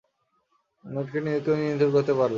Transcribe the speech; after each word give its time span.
নেটকে 0.85 1.19
কেউ 1.37 1.55
নিয়ন্ত্রণ 1.57 1.89
করতে 1.95 2.11
পারবে 2.11 2.19
না! 2.19 2.29